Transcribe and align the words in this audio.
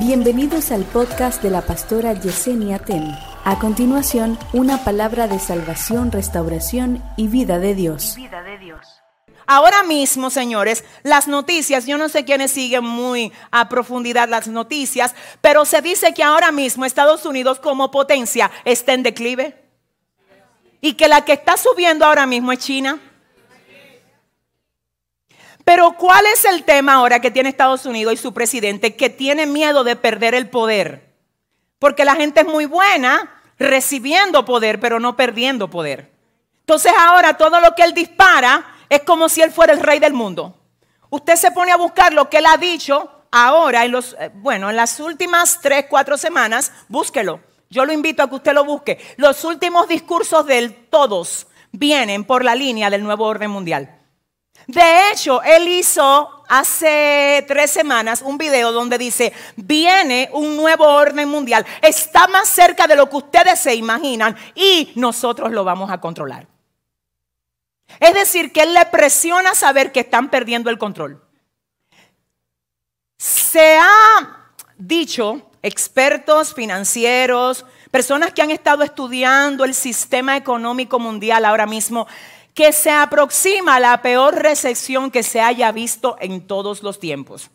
Bienvenidos 0.00 0.72
al 0.72 0.84
podcast 0.84 1.42
de 1.42 1.50
la 1.50 1.60
pastora 1.60 2.14
Yesenia 2.14 2.78
Ten. 2.78 3.14
A 3.44 3.58
continuación, 3.58 4.38
una 4.54 4.82
palabra 4.82 5.28
de 5.28 5.38
salvación, 5.38 6.10
restauración 6.10 7.04
y 7.18 7.28
vida 7.28 7.58
de 7.58 7.74
Dios. 7.74 8.14
Vida 8.16 8.42
de 8.42 8.56
Dios. 8.56 9.02
Ahora 9.46 9.82
mismo, 9.82 10.30
señores, 10.30 10.84
las 11.02 11.28
noticias, 11.28 11.86
yo 11.86 11.98
no 11.98 12.08
sé 12.08 12.24
quiénes 12.24 12.50
siguen 12.50 12.82
muy 12.82 13.30
a 13.50 13.68
profundidad 13.68 14.26
las 14.26 14.48
noticias, 14.48 15.14
pero 15.42 15.66
se 15.66 15.82
dice 15.82 16.14
que 16.14 16.22
ahora 16.22 16.50
mismo 16.50 16.86
Estados 16.86 17.26
Unidos 17.26 17.60
como 17.60 17.90
potencia 17.90 18.50
está 18.64 18.94
en 18.94 19.02
declive. 19.02 19.54
Y 20.80 20.94
que 20.94 21.08
la 21.08 21.26
que 21.26 21.34
está 21.34 21.58
subiendo 21.58 22.06
ahora 22.06 22.24
mismo 22.24 22.52
es 22.52 22.60
China. 22.60 22.98
Pero 25.70 25.92
¿cuál 25.92 26.26
es 26.26 26.44
el 26.46 26.64
tema 26.64 26.94
ahora 26.94 27.20
que 27.20 27.30
tiene 27.30 27.48
Estados 27.48 27.86
Unidos 27.86 28.14
y 28.14 28.16
su 28.16 28.34
presidente 28.34 28.96
que 28.96 29.08
tiene 29.08 29.46
miedo 29.46 29.84
de 29.84 29.94
perder 29.94 30.34
el 30.34 30.50
poder? 30.50 31.14
Porque 31.78 32.04
la 32.04 32.16
gente 32.16 32.40
es 32.40 32.46
muy 32.48 32.66
buena 32.66 33.40
recibiendo 33.56 34.44
poder, 34.44 34.80
pero 34.80 34.98
no 34.98 35.14
perdiendo 35.14 35.70
poder. 35.70 36.10
Entonces 36.58 36.92
ahora 36.98 37.34
todo 37.34 37.60
lo 37.60 37.76
que 37.76 37.84
él 37.84 37.94
dispara 37.94 38.78
es 38.88 39.02
como 39.04 39.28
si 39.28 39.42
él 39.42 39.52
fuera 39.52 39.72
el 39.72 39.78
rey 39.78 40.00
del 40.00 40.12
mundo. 40.12 40.58
Usted 41.08 41.36
se 41.36 41.52
pone 41.52 41.70
a 41.70 41.76
buscar 41.76 42.12
lo 42.12 42.28
que 42.28 42.38
él 42.38 42.46
ha 42.46 42.56
dicho 42.56 43.08
ahora, 43.30 43.84
en 43.84 43.92
los, 43.92 44.16
eh, 44.18 44.32
bueno, 44.34 44.70
en 44.70 44.76
las 44.76 44.98
últimas 44.98 45.60
tres, 45.62 45.86
cuatro 45.88 46.18
semanas, 46.18 46.72
búsquelo. 46.88 47.42
Yo 47.68 47.84
lo 47.84 47.92
invito 47.92 48.24
a 48.24 48.28
que 48.28 48.34
usted 48.34 48.54
lo 48.54 48.64
busque. 48.64 48.98
Los 49.18 49.44
últimos 49.44 49.86
discursos 49.86 50.44
de 50.46 50.58
él, 50.58 50.88
todos, 50.90 51.46
vienen 51.70 52.24
por 52.24 52.44
la 52.44 52.56
línea 52.56 52.90
del 52.90 53.04
nuevo 53.04 53.24
orden 53.24 53.52
mundial. 53.52 53.99
De 54.66 55.10
hecho, 55.10 55.42
él 55.42 55.68
hizo 55.68 56.44
hace 56.48 57.44
tres 57.46 57.70
semanas 57.70 58.22
un 58.22 58.36
video 58.36 58.72
donde 58.72 58.98
dice, 58.98 59.32
viene 59.56 60.28
un 60.32 60.56
nuevo 60.56 60.84
orden 60.84 61.28
mundial, 61.28 61.64
está 61.80 62.26
más 62.26 62.48
cerca 62.48 62.86
de 62.86 62.96
lo 62.96 63.08
que 63.08 63.16
ustedes 63.16 63.58
se 63.60 63.74
imaginan 63.74 64.36
y 64.54 64.92
nosotros 64.96 65.52
lo 65.52 65.64
vamos 65.64 65.90
a 65.90 66.00
controlar. 66.00 66.46
Es 67.98 68.14
decir, 68.14 68.52
que 68.52 68.62
él 68.62 68.74
le 68.74 68.84
presiona 68.86 69.54
saber 69.54 69.92
que 69.92 70.00
están 70.00 70.30
perdiendo 70.30 70.70
el 70.70 70.78
control. 70.78 71.22
Se 73.18 73.76
ha 73.76 74.50
dicho, 74.78 75.50
expertos 75.62 76.54
financieros, 76.54 77.66
personas 77.90 78.32
que 78.32 78.42
han 78.42 78.50
estado 78.50 78.82
estudiando 78.82 79.64
el 79.64 79.74
sistema 79.74 80.36
económico 80.36 80.98
mundial 80.98 81.44
ahora 81.44 81.66
mismo, 81.66 82.06
que 82.54 82.72
se 82.72 82.90
aproxima 82.90 83.80
la 83.80 84.02
peor 84.02 84.34
recesión 84.34 85.10
que 85.10 85.22
se 85.22 85.40
haya 85.40 85.72
visto 85.72 86.16
en 86.20 86.46
todos 86.46 86.82
los 86.82 86.98
tiempos. 86.98 87.50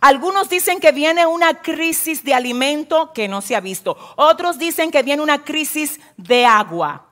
Algunos 0.00 0.48
dicen 0.48 0.78
que 0.80 0.92
viene 0.92 1.26
una 1.26 1.60
crisis 1.60 2.22
de 2.22 2.34
alimento 2.34 3.12
que 3.12 3.28
no 3.28 3.40
se 3.40 3.56
ha 3.56 3.60
visto. 3.60 3.96
Otros 4.16 4.58
dicen 4.58 4.90
que 4.90 5.02
viene 5.02 5.22
una 5.22 5.42
crisis 5.44 6.00
de 6.16 6.46
agua 6.46 7.06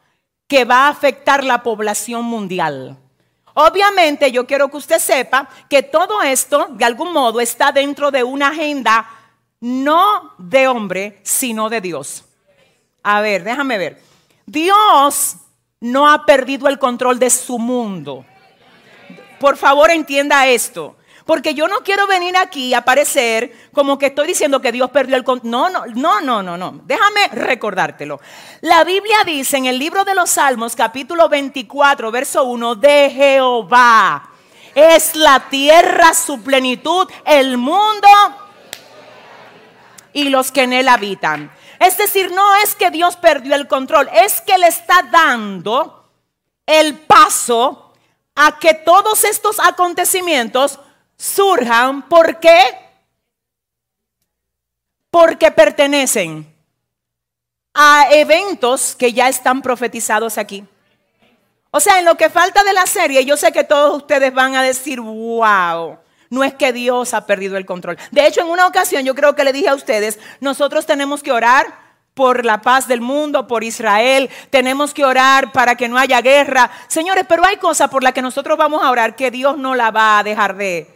que 0.47 0.65
va 0.65 0.87
a 0.87 0.91
afectar 0.91 1.43
la 1.43 1.63
población 1.63 2.25
mundial. 2.25 2.97
Obviamente 3.55 4.31
yo 4.31 4.47
quiero 4.47 4.69
que 4.69 4.77
usted 4.77 4.99
sepa 4.99 5.49
que 5.69 5.83
todo 5.83 6.23
esto 6.23 6.69
de 6.71 6.85
algún 6.85 7.13
modo 7.13 7.41
está 7.41 7.73
dentro 7.73 8.11
de 8.11 8.23
una 8.23 8.49
agenda 8.49 9.09
no 9.61 10.35
de 10.39 10.69
hombre, 10.69 11.21
sino 11.23 11.69
de 11.69 11.81
Dios. 11.81 12.25
A 13.03 13.21
ver, 13.21 13.43
déjame 13.43 13.79
ver. 13.79 14.03
Dios 14.45 15.37
no 15.81 16.11
ha 16.11 16.25
perdido 16.25 16.69
el 16.69 16.79
control 16.79 17.19
de 17.19 17.31
su 17.31 17.59
mundo. 17.59 18.25
Por 19.39 19.57
favor, 19.57 19.91
entienda 19.91 20.47
esto. 20.47 20.97
Porque 21.27 21.55
yo 21.55 21.67
no 21.67 21.81
quiero 21.81 22.07
venir 22.07 22.37
aquí 22.37 22.73
a 22.73 22.83
parecer 22.83 23.53
como 23.73 23.99
que 23.99 24.07
estoy 24.07 24.29
diciendo 24.29 24.61
que 24.61 24.71
Dios 24.71 24.91
perdió 24.91 25.17
el 25.17 25.25
control. 25.25 25.51
No, 25.51 25.69
no, 25.69 25.85
no, 25.87 26.21
no, 26.21 26.43
no, 26.43 26.57
no. 26.57 26.81
Déjame 26.85 27.29
recordártelo. 27.33 28.21
La 28.61 28.85
Biblia 28.85 29.17
dice 29.27 29.57
en 29.57 29.67
el 29.67 29.77
libro 29.77 30.05
de 30.05 30.15
los 30.15 30.31
Salmos, 30.31 30.77
capítulo 30.77 31.29
24, 31.29 32.13
verso 32.13 32.45
1, 32.45 32.77
de 32.77 33.11
Jehová. 33.11 34.31
Es 34.73 35.17
la 35.17 35.49
tierra 35.51 36.15
su 36.15 36.43
plenitud, 36.43 37.09
el 37.25 37.59
mundo 37.59 38.09
y 40.13 40.29
los 40.29 40.53
que 40.53 40.63
en 40.63 40.75
él 40.75 40.89
habitan. 40.89 41.51
Es 41.79 41.97
decir, 41.99 42.33
no 42.33 42.55
es 42.57 42.75
que 42.75 42.91
Dios 42.91 43.17
perdió 43.17 43.55
el 43.55 43.69
control, 43.69 44.09
es 44.13 44.41
que 44.41 44.59
le 44.59 44.69
está 44.69 45.03
dando 45.11 46.11
el 46.67 46.99
paso 46.99 47.93
a 48.35 48.59
que 48.59 48.75
todos 48.75 49.25
estos 49.25 49.59
acontecimientos 49.61 50.79
surjan. 51.17 52.03
¿Por 52.03 52.39
qué? 52.39 52.61
Porque 55.11 55.51
pertenecen 55.51 56.55
a 57.75 58.09
eventos 58.11 58.95
que 58.97 59.13
ya 59.13 59.29
están 59.29 59.63
profetizados 59.63 60.39
aquí. 60.39 60.65
O 61.71 61.81
sea, 61.81 61.99
en 61.99 62.05
lo 62.07 62.17
que 62.17 62.31
falta 62.31 62.65
de 62.65 62.73
la 62.73 62.87
serie, 62.87 63.25
yo 63.25 63.37
sé 63.37 63.53
que 63.53 63.65
todos 63.65 63.97
ustedes 63.97 64.33
van 64.33 64.55
a 64.55 64.63
decir, 64.63 65.01
wow. 65.01 65.99
No 66.31 66.45
es 66.45 66.55
que 66.55 66.73
Dios 66.73 67.15
ha 67.15 67.27
perdido 67.27 67.57
el 67.57 67.67
control. 67.67 67.99
De 68.11 68.27
hecho, 68.27 68.41
en 68.41 68.49
una 68.49 68.67
ocasión 68.67 69.05
yo 69.05 69.15
creo 69.15 69.35
que 69.35 69.45
le 69.45 69.53
dije 69.53 69.69
a 69.69 69.75
ustedes, 69.75 70.19
nosotros 70.41 70.87
tenemos 70.87 71.23
que 71.23 71.33
orar 71.33 71.87
por 72.17 72.47
la 72.47 72.63
paz 72.63 72.89
del 72.89 73.03
mundo, 73.03 73.47
por 73.47 73.63
Israel, 73.63 74.31
tenemos 74.49 74.95
que 74.95 75.05
orar 75.05 75.53
para 75.53 75.75
que 75.75 75.87
no 75.87 75.99
haya 75.99 76.23
guerra. 76.23 76.71
Señores, 76.89 77.27
pero 77.29 77.45
hay 77.45 77.59
cosas 77.59 77.91
por 77.91 78.03
las 78.03 78.15
que 78.15 78.23
nosotros 78.23 78.57
vamos 78.57 78.83
a 78.83 78.91
orar 78.91 79.15
que 79.15 79.31
Dios 79.31 79.59
no 79.59 79.75
la 79.75 79.91
va 79.91 80.19
a 80.19 80.23
dejar 80.25 80.57
de... 80.57 80.91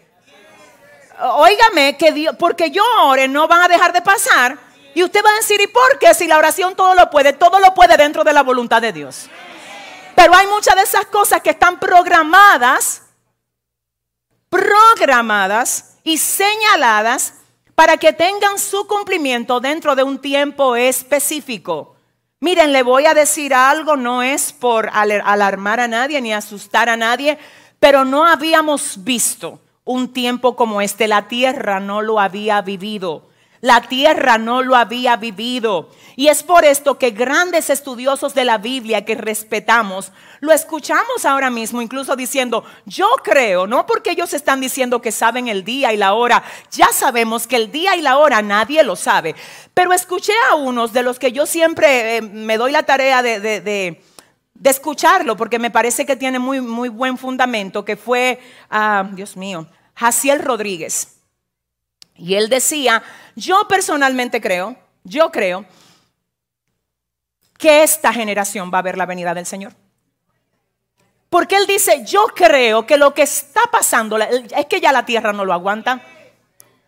Óigame, 1.22 1.98
que 1.98 2.12
Dios, 2.12 2.34
porque 2.38 2.70
yo 2.70 2.82
ore 3.04 3.28
no 3.28 3.46
van 3.46 3.60
a 3.60 3.68
dejar 3.68 3.92
de 3.92 4.00
pasar. 4.00 4.56
Y 4.94 5.02
usted 5.02 5.22
va 5.22 5.28
a 5.28 5.36
decir, 5.36 5.60
¿y 5.60 5.66
por 5.66 5.98
qué? 5.98 6.14
Si 6.14 6.26
la 6.26 6.38
oración 6.38 6.74
todo 6.74 6.94
lo 6.94 7.10
puede, 7.10 7.34
todo 7.34 7.60
lo 7.60 7.74
puede 7.74 7.98
dentro 7.98 8.24
de 8.24 8.32
la 8.32 8.42
voluntad 8.42 8.80
de 8.80 8.94
Dios. 8.94 9.28
Pero 10.14 10.34
hay 10.34 10.46
muchas 10.46 10.74
de 10.74 10.82
esas 10.82 11.04
cosas 11.04 11.42
que 11.42 11.50
están 11.50 11.78
programadas 11.78 13.02
programadas 14.50 15.96
y 16.04 16.18
señaladas 16.18 17.34
para 17.74 17.96
que 17.96 18.12
tengan 18.12 18.58
su 18.58 18.86
cumplimiento 18.86 19.60
dentro 19.60 19.96
de 19.96 20.02
un 20.02 20.18
tiempo 20.18 20.76
específico. 20.76 21.96
Miren, 22.40 22.72
le 22.72 22.82
voy 22.82 23.06
a 23.06 23.14
decir 23.14 23.54
algo, 23.54 23.96
no 23.96 24.22
es 24.22 24.52
por 24.52 24.90
alarmar 24.92 25.80
a 25.80 25.88
nadie 25.88 26.20
ni 26.20 26.32
asustar 26.32 26.88
a 26.88 26.96
nadie, 26.96 27.38
pero 27.78 28.04
no 28.04 28.26
habíamos 28.26 29.04
visto 29.04 29.60
un 29.84 30.12
tiempo 30.12 30.56
como 30.56 30.80
este, 30.80 31.08
la 31.08 31.28
tierra 31.28 31.80
no 31.80 32.02
lo 32.02 32.20
había 32.20 32.60
vivido. 32.60 33.28
La 33.60 33.82
tierra 33.82 34.38
no 34.38 34.62
lo 34.62 34.74
había 34.74 35.16
vivido. 35.16 35.90
Y 36.16 36.28
es 36.28 36.42
por 36.42 36.64
esto 36.64 36.98
que 36.98 37.10
grandes 37.10 37.70
estudiosos 37.70 38.34
de 38.34 38.44
la 38.44 38.58
Biblia 38.58 39.04
que 39.04 39.14
respetamos, 39.14 40.12
lo 40.40 40.52
escuchamos 40.52 41.24
ahora 41.24 41.50
mismo, 41.50 41.82
incluso 41.82 42.16
diciendo, 42.16 42.64
yo 42.86 43.08
creo, 43.22 43.66
no 43.66 43.86
porque 43.86 44.10
ellos 44.10 44.32
están 44.32 44.60
diciendo 44.60 45.00
que 45.02 45.12
saben 45.12 45.48
el 45.48 45.64
día 45.64 45.92
y 45.92 45.98
la 45.98 46.14
hora, 46.14 46.42
ya 46.70 46.88
sabemos 46.92 47.46
que 47.46 47.56
el 47.56 47.70
día 47.70 47.94
y 47.94 48.02
la 48.02 48.16
hora 48.16 48.40
nadie 48.40 48.82
lo 48.82 48.96
sabe. 48.96 49.34
Pero 49.74 49.92
escuché 49.92 50.32
a 50.50 50.54
unos 50.54 50.92
de 50.92 51.02
los 51.02 51.18
que 51.18 51.32
yo 51.32 51.44
siempre 51.44 52.16
eh, 52.16 52.22
me 52.22 52.56
doy 52.56 52.72
la 52.72 52.84
tarea 52.84 53.22
de, 53.22 54.02
escucharlo, 54.64 55.36
porque 55.36 55.58
me 55.58 55.70
parece 55.70 56.06
que 56.06 56.16
tiene 56.16 56.38
muy, 56.38 56.60
muy 56.60 56.88
buen 56.88 57.18
fundamento, 57.18 57.84
que 57.84 57.96
fue, 57.96 58.40
ah, 58.70 59.08
Dios 59.12 59.36
mío, 59.36 59.66
Jaciel 59.94 60.40
Rodríguez. 60.40 61.16
Y 62.16 62.34
él 62.34 62.48
decía, 62.48 63.02
yo 63.36 63.66
personalmente 63.68 64.40
creo, 64.40 64.76
yo 65.04 65.30
creo 65.30 65.64
que 67.58 67.82
esta 67.82 68.12
generación 68.12 68.70
va 68.72 68.78
a 68.78 68.82
ver 68.82 68.96
la 68.96 69.06
venida 69.06 69.34
del 69.34 69.46
Señor. 69.46 69.74
Porque 71.30 71.56
él 71.56 71.66
dice, 71.66 72.04
yo 72.04 72.26
creo 72.34 72.84
que 72.84 72.96
lo 72.96 73.14
que 73.14 73.22
está 73.22 73.62
pasando 73.70 74.18
es 74.18 74.66
que 74.66 74.80
ya 74.80 74.90
la 74.90 75.06
tierra 75.06 75.32
no 75.32 75.44
lo 75.44 75.52
aguanta. 75.52 76.02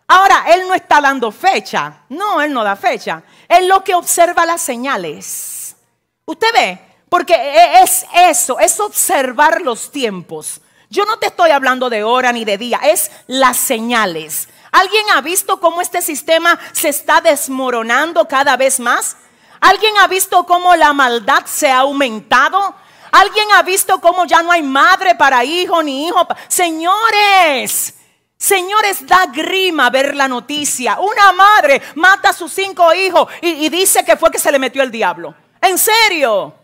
Ahora, 0.05 0.43
él 0.53 0.67
no 0.67 0.73
está 0.73 0.99
dando 0.99 1.31
fecha. 1.31 2.03
No, 2.09 2.41
él 2.41 2.51
no 2.53 2.61
da 2.63 2.75
fecha. 2.75 3.23
Él 3.47 3.69
lo 3.69 3.83
que 3.85 3.95
observa 3.95 4.45
las 4.45 4.61
señales. 4.61 5.77
Usted 6.25 6.47
ve, 6.53 6.79
porque 7.07 7.33
e, 7.33 7.83
es 7.83 8.05
eso, 8.13 8.59
es 8.59 8.79
observar 8.81 9.61
los 9.61 9.91
tiempos. 9.91 10.59
Yo 10.89 11.05
no 11.05 11.17
te 11.17 11.27
estoy 11.27 11.51
hablando 11.51 11.89
de 11.89 12.03
hora 12.03 12.33
ni 12.33 12.43
de 12.43 12.57
día, 12.57 12.79
es 12.83 13.11
las 13.27 13.57
señales. 13.57 14.49
¿Alguien 14.73 15.05
ha 15.15 15.21
visto 15.21 15.59
cómo 15.59 15.81
este 15.81 16.01
sistema 16.01 16.59
se 16.73 16.89
está 16.89 17.21
desmoronando 17.21 18.27
cada 18.27 18.57
vez 18.57 18.79
más? 18.79 19.15
¿Alguien 19.61 19.97
ha 19.99 20.07
visto 20.07 20.45
cómo 20.45 20.75
la 20.75 20.91
maldad 20.91 21.45
se 21.45 21.71
ha 21.71 21.79
aumentado? 21.79 22.75
¿Alguien 23.13 23.49
ha 23.51 23.61
visto 23.61 24.01
cómo 24.01 24.25
ya 24.25 24.41
no 24.41 24.51
hay 24.51 24.63
madre 24.63 25.13
para 25.13 25.45
hijo 25.45 25.83
ni 25.83 26.07
hijo? 26.07 26.27
Señores, 26.47 27.93
señores, 28.35 29.05
da 29.05 29.27
grima 29.27 29.91
ver 29.91 30.15
la 30.15 30.27
noticia. 30.27 30.99
Una 30.99 31.31
madre 31.31 31.79
mata 31.93 32.29
a 32.29 32.33
sus 32.33 32.51
cinco 32.51 32.91
hijos 32.91 33.27
y, 33.39 33.69
dice 33.69 34.03
que 34.03 34.17
fue 34.17 34.31
que 34.31 34.39
se 34.39 34.51
le 34.51 34.57
metió 34.57 34.81
el 34.81 34.89
diablo. 34.89 35.35
¿En 35.61 35.77
serio? 35.77 36.55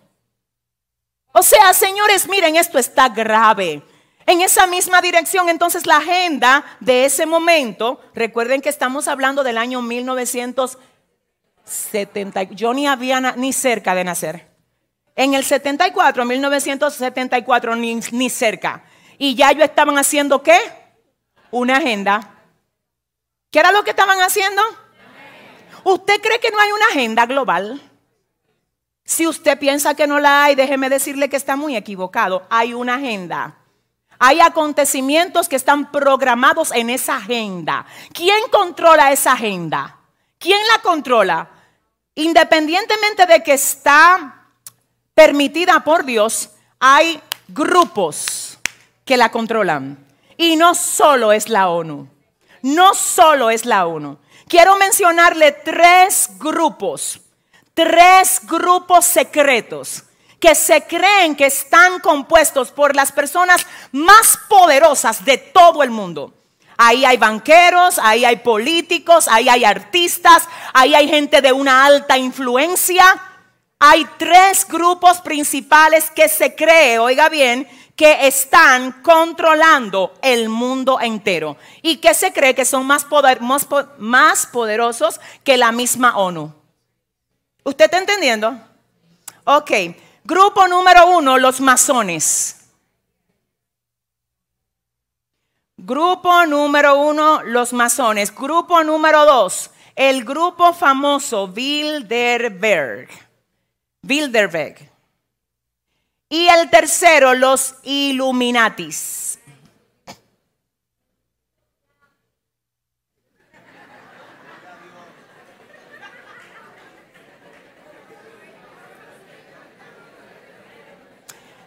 O 1.34 1.44
sea, 1.44 1.72
señores, 1.76 2.28
miren, 2.28 2.56
esto 2.56 2.80
está 2.80 3.10
grave. 3.10 3.84
En 4.26 4.42
esa 4.42 4.66
misma 4.66 5.02
dirección, 5.02 5.50
entonces 5.50 5.86
la 5.86 5.98
agenda 5.98 6.66
de 6.80 7.06
ese 7.06 7.28
momento, 7.28 8.02
recuerden 8.16 8.62
que 8.62 8.70
estamos 8.70 9.08
hablando 9.08 9.44
del 9.44 9.60
año 9.60 9.84
1970, 9.84 12.44
yo 12.44 12.74
ni 12.74 12.88
había 12.88 13.22
ni 13.36 13.54
cerca 13.54 13.94
de 13.94 14.04
nacer. 14.04 14.49
En 15.20 15.34
el 15.34 15.44
74, 15.44 16.24
1974, 16.24 17.76
ni, 17.76 18.30
cerca. 18.30 18.86
Y 19.18 19.36
ya 19.36 19.52
ellos 19.52 19.66
estaban 19.66 19.98
haciendo 19.98 20.42
qué? 20.42 20.58
Una 21.52 21.76
agenda. 21.76 22.36
¿Qué 23.52 23.60
era 23.60 23.74
lo 23.74 23.84
que 23.84 23.90
estaban 23.90 24.22
haciendo? 24.22 24.62
¿Usted 25.84 26.22
cree 26.22 26.40
que 26.40 26.52
no 26.52 26.60
hay 26.62 26.72
una 26.72 26.86
agenda 26.86 27.26
global? 27.26 27.82
Si 29.04 29.28
usted 29.28 29.60
piensa 29.60 29.94
que 29.94 30.08
no 30.08 30.22
la 30.22 30.46
hay, 30.46 30.56
déjeme 30.56 30.88
decirle 30.88 31.28
que 31.28 31.36
está 31.36 31.58
muy 31.58 31.76
equivocado. 31.76 32.48
Hay 32.50 32.74
una 32.74 32.96
agenda. 32.96 33.58
Hay 34.20 34.40
acontecimientos 34.40 35.50
que 35.50 35.58
están 35.58 35.92
programados 35.92 36.72
en 36.72 36.90
esa 36.90 37.18
agenda. 37.18 37.86
¿Quién 38.14 38.40
controla 38.50 39.12
esa 39.12 39.34
agenda? 39.34 40.00
¿Quién 40.38 40.66
la 40.74 40.82
controla? 40.82 41.50
Independientemente 42.16 43.26
de 43.26 43.44
que 43.44 43.56
está 43.56 44.39
permitida 45.20 45.82
por 45.82 46.06
Dios, 46.06 46.52
hay 46.80 47.20
grupos 47.50 48.58
que 49.04 49.18
la 49.18 49.30
controlan. 49.30 49.98
Y 50.38 50.56
no 50.56 50.74
solo 50.74 51.34
es 51.34 51.50
la 51.50 51.68
ONU. 51.68 52.08
No 52.62 52.94
solo 52.94 53.50
es 53.50 53.66
la 53.66 53.86
ONU. 53.86 54.18
Quiero 54.48 54.78
mencionarle 54.78 55.52
tres 55.52 56.30
grupos, 56.38 57.20
tres 57.74 58.40
grupos 58.44 59.04
secretos 59.04 60.06
que 60.40 60.56
se 60.56 60.84
creen 60.84 61.36
que 61.36 61.48
están 61.48 62.00
compuestos 62.00 62.72
por 62.72 62.96
las 62.96 63.12
personas 63.12 63.68
más 63.92 64.40
poderosas 64.48 65.26
de 65.26 65.38
todo 65.38 65.84
el 65.84 65.90
mundo. 65.90 66.34
Ahí 66.78 67.04
hay 67.04 67.18
banqueros, 67.18 68.00
ahí 68.02 68.24
hay 68.24 68.38
políticos, 68.38 69.28
ahí 69.28 69.50
hay 69.50 69.66
artistas, 69.66 70.48
ahí 70.74 70.96
hay 70.96 71.10
gente 71.10 71.42
de 71.42 71.52
una 71.52 71.86
alta 71.86 72.18
influencia. 72.18 73.29
Hay 73.82 74.06
tres 74.18 74.68
grupos 74.68 75.22
principales 75.22 76.12
que 76.12 76.28
se 76.28 76.54
cree, 76.54 77.00
oiga 77.00 77.30
bien, 77.30 77.66
que 77.96 78.28
están 78.28 79.02
controlando 79.02 80.14
el 80.22 80.50
mundo 80.50 81.00
entero 81.00 81.56
y 81.82 81.98
que 81.98 82.14
se 82.14 82.34
cree 82.34 82.54
que 82.54 82.66
son 82.66 82.86
más, 82.86 83.08
más 83.98 84.48
poderosos 84.48 85.22
que 85.46 85.56
la 85.56 85.72
misma 85.72 86.18
ONU. 86.18 86.54
¿Usted 87.64 87.86
está 87.86 87.98
entendiendo? 88.00 88.60
Ok. 89.46 89.72
Grupo 90.26 90.68
número 90.68 91.18
uno, 91.18 91.38
los 91.38 91.62
masones. 91.62 92.58
Grupo 95.78 96.46
número 96.46 96.98
uno, 97.00 97.44
los 97.44 97.72
masones. 97.72 98.36
Grupo 98.36 98.84
número 98.84 99.26
dos, 99.26 99.72
el 99.96 100.26
grupo 100.26 100.74
famoso 100.74 101.48
Bilderberg. 101.48 103.29
Bilderberg. 104.02 104.78
Y 106.30 106.48
el 106.48 106.70
tercero, 106.70 107.34
los 107.34 107.76
Illuminatis. 107.84 109.40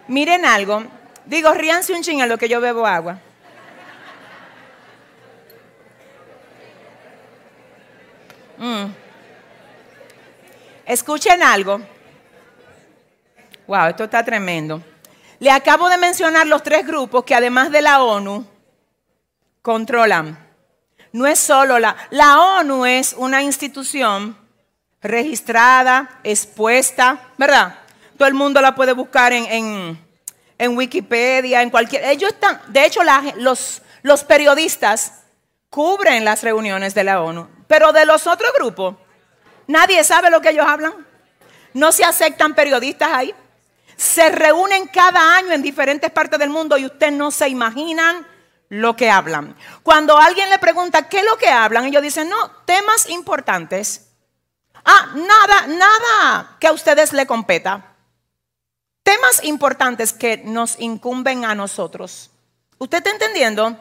Miren 0.08 0.44
algo. 0.44 0.84
Digo, 1.24 1.54
ríanse 1.54 1.94
un 1.94 2.02
ching 2.02 2.20
a 2.20 2.26
lo 2.26 2.36
que 2.36 2.48
yo 2.48 2.60
bebo 2.60 2.86
agua. 2.86 3.18
Mm. 8.58 8.92
Escuchen 10.86 11.42
algo. 11.42 11.80
Wow, 13.66 13.86
esto 13.88 14.04
está 14.04 14.24
tremendo. 14.24 14.82
Le 15.38 15.50
acabo 15.50 15.88
de 15.88 15.98
mencionar 15.98 16.46
los 16.46 16.62
tres 16.62 16.86
grupos 16.86 17.24
que 17.24 17.34
además 17.34 17.70
de 17.70 17.82
la 17.82 18.02
ONU 18.02 18.46
controlan. 19.60 20.38
No 21.12 21.26
es 21.26 21.38
solo 21.38 21.78
la... 21.78 21.96
La 22.10 22.40
ONU 22.40 22.86
es 22.86 23.14
una 23.16 23.42
institución 23.42 24.36
registrada, 25.00 26.20
expuesta, 26.22 27.18
¿verdad? 27.36 27.74
Todo 28.16 28.28
el 28.28 28.34
mundo 28.34 28.60
la 28.60 28.74
puede 28.74 28.92
buscar 28.92 29.32
en, 29.32 29.98
Wikipedia, 30.58 31.62
en 31.62 31.70
cualquier... 31.70 32.04
Ellos 32.04 32.32
están, 32.32 32.60
de 32.68 32.84
hecho, 32.84 33.00
los, 33.36 33.82
los 34.02 34.24
periodistas 34.24 35.22
cubren 35.70 36.24
las 36.24 36.42
reuniones 36.42 36.94
de 36.94 37.04
la 37.04 37.20
ONU, 37.20 37.48
pero 37.66 37.92
de 37.92 38.06
los 38.06 38.26
otros 38.26 38.52
grupos, 38.56 38.94
nadie 39.66 40.04
sabe 40.04 40.30
lo 40.30 40.40
que 40.40 40.50
ellos 40.50 40.66
hablan. 40.68 40.92
No 41.74 41.90
se 41.90 42.04
aceptan 42.04 42.54
periodistas 42.54 43.10
ahí. 43.12 43.34
Se 44.02 44.30
reúnen 44.30 44.88
cada 44.88 45.36
año 45.36 45.52
en 45.52 45.62
diferentes 45.62 46.10
partes 46.10 46.36
del 46.36 46.50
mundo 46.50 46.76
y 46.76 46.86
ustedes 46.86 47.12
no 47.12 47.30
se 47.30 47.48
imaginan 47.48 48.26
lo 48.68 48.96
que 48.96 49.08
hablan. 49.08 49.56
Cuando 49.84 50.18
alguien 50.18 50.50
le 50.50 50.58
pregunta 50.58 51.08
qué 51.08 51.20
es 51.20 51.24
lo 51.24 51.38
que 51.38 51.48
hablan, 51.48 51.84
ellos 51.84 52.02
dicen, 52.02 52.28
no, 52.28 52.50
temas 52.66 53.08
importantes. 53.08 54.08
Ah, 54.84 55.12
nada, 55.14 55.68
nada 55.68 56.56
que 56.58 56.66
a 56.66 56.72
ustedes 56.72 57.12
le 57.12 57.26
competa. 57.26 57.94
Temas 59.04 59.44
importantes 59.44 60.12
que 60.12 60.38
nos 60.38 60.80
incumben 60.80 61.44
a 61.44 61.54
nosotros. 61.54 62.28
¿Usted 62.78 62.98
está 62.98 63.10
entendiendo? 63.10 63.76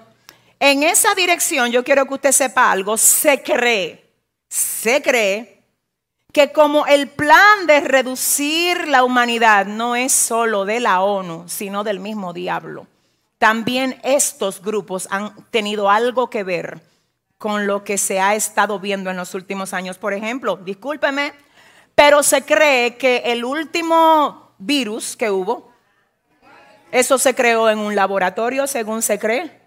En 0.59 0.83
esa 0.83 1.15
dirección 1.15 1.71
yo 1.71 1.83
quiero 1.83 2.06
que 2.06 2.13
usted 2.13 2.31
sepa 2.31 2.71
algo. 2.71 2.95
Se 2.95 3.41
cree, 3.41 4.13
se 4.47 5.01
cree 5.01 5.60
que 6.31 6.51
como 6.51 6.86
el 6.86 7.10
plan 7.10 7.68
de 7.68 7.81
reducir 7.81 8.88
la 8.88 9.04
humanidad 9.04 9.66
no 9.66 9.95
es 9.95 10.13
solo 10.13 10.66
de 10.66 10.80
la 10.80 11.01
ONU, 11.01 11.45
sino 11.48 11.83
del 11.83 12.00
mismo 12.00 12.33
diablo. 12.33 12.88
También 13.38 14.00
estos 14.04 14.62
grupos 14.62 15.07
han 15.12 15.33
tenido 15.50 15.89
algo 15.89 16.30
que 16.30 16.44
ver 16.44 16.81
con 17.38 17.66
lo 17.66 17.83
que 17.83 17.98
se 17.98 18.19
ha 18.19 18.36
estado 18.36 18.80
viendo 18.80 19.10
en 19.10 19.18
los 19.18 19.33
últimos 19.33 19.74
años. 19.74 19.98
Por 19.98 20.13
ejemplo, 20.13 20.57
discúlpeme, 20.57 21.33
pero 21.95 22.24
se 22.24 22.44
cree 22.44 22.98
que 22.98 23.24
el 23.25 23.44
último 23.44 24.54
virus 24.60 25.18
que 25.18 25.31
hubo. 25.31 25.72
Eso 26.92 27.18
se 27.18 27.33
creó 27.33 27.69
en 27.69 27.80
un 27.80 27.95
laboratorio, 27.95 28.68
según 28.68 29.01
se 29.01 29.18
cree. 29.18 29.60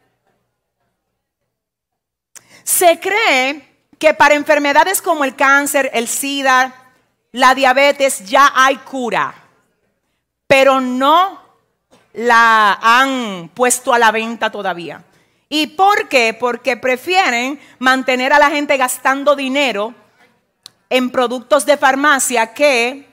Se 2.62 3.00
cree 3.00 3.73
que 4.04 4.12
para 4.12 4.34
enfermedades 4.34 5.00
como 5.00 5.24
el 5.24 5.34
cáncer, 5.34 5.90
el 5.94 6.08
SIDA, 6.08 6.74
la 7.32 7.54
diabetes 7.54 8.28
ya 8.28 8.52
hay 8.54 8.76
cura, 8.76 9.34
pero 10.46 10.78
no 10.78 11.40
la 12.12 12.78
han 12.82 13.50
puesto 13.54 13.94
a 13.94 13.98
la 13.98 14.12
venta 14.12 14.50
todavía. 14.50 15.02
¿Y 15.48 15.68
por 15.68 16.06
qué? 16.10 16.36
Porque 16.38 16.76
prefieren 16.76 17.58
mantener 17.78 18.34
a 18.34 18.38
la 18.38 18.50
gente 18.50 18.76
gastando 18.76 19.34
dinero 19.36 19.94
en 20.90 21.08
productos 21.08 21.64
de 21.64 21.78
farmacia 21.78 22.52
que 22.52 23.08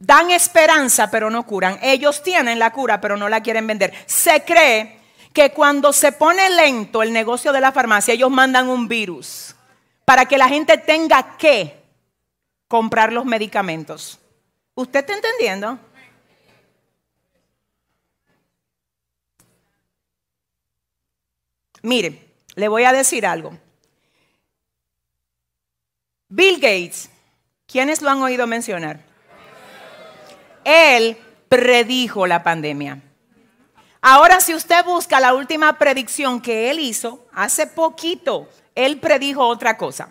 Dan 0.00 0.30
esperanza, 0.30 1.10
pero 1.12 1.30
no 1.30 1.44
curan. 1.44 1.78
Ellos 1.80 2.24
tienen 2.24 2.58
la 2.58 2.72
cura, 2.72 3.00
pero 3.00 3.16
no 3.16 3.28
la 3.28 3.40
quieren 3.40 3.66
vender. 3.68 3.92
Se 4.06 4.44
cree 4.44 4.98
que 5.32 5.50
cuando 5.50 5.92
se 5.92 6.10
pone 6.10 6.50
lento 6.50 7.04
el 7.04 7.12
negocio 7.12 7.52
de 7.52 7.60
la 7.60 7.72
farmacia, 7.72 8.14
ellos 8.14 8.30
mandan 8.30 8.68
un 8.68 8.86
virus 8.86 9.56
para 10.08 10.24
que 10.24 10.38
la 10.38 10.48
gente 10.48 10.78
tenga 10.78 11.36
que 11.36 11.82
comprar 12.66 13.12
los 13.12 13.26
medicamentos. 13.26 14.18
¿Usted 14.74 15.00
está 15.00 15.12
entendiendo? 15.12 15.78
Mire, 21.82 22.26
le 22.54 22.68
voy 22.68 22.84
a 22.84 22.92
decir 22.94 23.26
algo. 23.26 23.52
Bill 26.30 26.54
Gates, 26.54 27.10
¿quiénes 27.66 28.00
lo 28.00 28.08
han 28.08 28.22
oído 28.22 28.46
mencionar? 28.46 29.04
Él 30.64 31.18
predijo 31.50 32.26
la 32.26 32.42
pandemia. 32.42 32.98
Ahora, 34.00 34.40
si 34.40 34.54
usted 34.54 34.84
busca 34.84 35.20
la 35.20 35.34
última 35.34 35.78
predicción 35.78 36.40
que 36.40 36.70
él 36.70 36.78
hizo, 36.78 37.26
hace 37.32 37.66
poquito, 37.66 38.48
él 38.74 38.98
predijo 38.98 39.46
otra 39.46 39.76
cosa. 39.76 40.10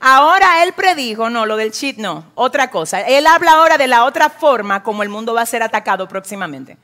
Ahora 0.00 0.62
él 0.62 0.72
predijo, 0.74 1.28
no, 1.28 1.46
lo 1.46 1.56
del 1.56 1.72
cheat 1.72 1.96
no, 1.96 2.24
otra 2.34 2.70
cosa. 2.70 3.00
Él 3.00 3.26
habla 3.26 3.52
ahora 3.52 3.78
de 3.78 3.88
la 3.88 4.04
otra 4.04 4.30
forma 4.30 4.82
como 4.82 5.02
el 5.02 5.08
mundo 5.08 5.34
va 5.34 5.42
a 5.42 5.46
ser 5.46 5.62
atacado 5.62 6.06
próximamente. 6.08 6.76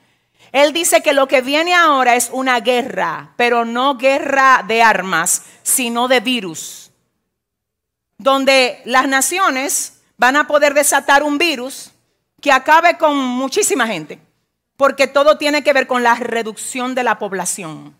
Él 0.51 0.73
dice 0.73 1.01
que 1.01 1.13
lo 1.13 1.27
que 1.27 1.41
viene 1.41 1.73
ahora 1.73 2.15
es 2.15 2.29
una 2.31 2.59
guerra, 2.59 3.33
pero 3.35 3.65
no 3.65 3.97
guerra 3.97 4.63
de 4.67 4.81
armas, 4.81 5.43
sino 5.63 6.07
de 6.07 6.19
virus. 6.19 6.91
Donde 8.17 8.81
las 8.85 9.07
naciones 9.07 10.01
van 10.17 10.35
a 10.35 10.47
poder 10.47 10.73
desatar 10.73 11.23
un 11.23 11.37
virus 11.37 11.91
que 12.41 12.51
acabe 12.51 12.97
con 12.97 13.17
muchísima 13.17 13.87
gente. 13.87 14.19
Porque 14.77 15.07
todo 15.07 15.37
tiene 15.37 15.63
que 15.63 15.73
ver 15.73 15.87
con 15.87 16.03
la 16.03 16.15
reducción 16.15 16.95
de 16.95 17.03
la 17.03 17.17
población. 17.17 17.95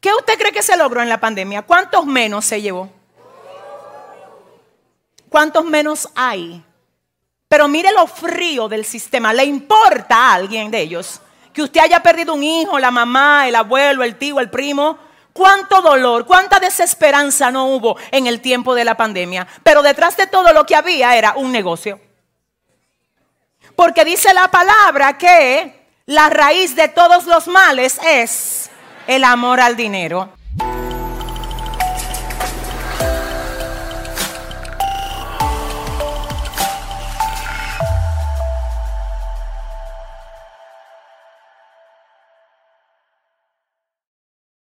¿Qué 0.00 0.12
usted 0.12 0.38
cree 0.38 0.52
que 0.52 0.62
se 0.62 0.76
logró 0.76 1.02
en 1.02 1.08
la 1.08 1.20
pandemia? 1.20 1.62
¿Cuántos 1.62 2.06
menos 2.06 2.44
se 2.44 2.60
llevó? 2.60 2.90
¿Cuántos 5.28 5.64
menos 5.64 6.08
hay? 6.14 6.62
Pero 7.48 7.68
mire 7.68 7.90
lo 7.92 8.06
frío 8.06 8.68
del 8.68 8.84
sistema. 8.84 9.32
¿Le 9.32 9.44
importa 9.44 10.16
a 10.16 10.34
alguien 10.34 10.70
de 10.70 10.80
ellos 10.80 11.20
que 11.52 11.62
usted 11.62 11.80
haya 11.80 12.02
perdido 12.02 12.34
un 12.34 12.42
hijo, 12.42 12.78
la 12.78 12.90
mamá, 12.90 13.48
el 13.48 13.54
abuelo, 13.54 14.04
el 14.04 14.16
tío, 14.16 14.40
el 14.40 14.50
primo? 14.50 14.98
¿Cuánto 15.32 15.80
dolor, 15.80 16.26
cuánta 16.26 16.60
desesperanza 16.60 17.50
no 17.50 17.66
hubo 17.66 17.96
en 18.12 18.28
el 18.28 18.40
tiempo 18.40 18.74
de 18.74 18.84
la 18.84 18.96
pandemia? 18.96 19.46
Pero 19.64 19.82
detrás 19.82 20.16
de 20.16 20.28
todo 20.28 20.52
lo 20.52 20.66
que 20.66 20.76
había 20.76 21.16
era 21.16 21.34
un 21.34 21.50
negocio. 21.50 21.98
Porque 23.76 24.04
dice 24.04 24.32
la 24.34 24.48
palabra 24.48 25.18
que 25.18 25.84
la 26.06 26.30
raíz 26.30 26.76
de 26.76 26.88
todos 26.88 27.26
los 27.26 27.48
males 27.48 27.98
es 28.04 28.70
el 29.06 29.24
amor 29.24 29.60
al 29.60 29.76
dinero. 29.76 30.30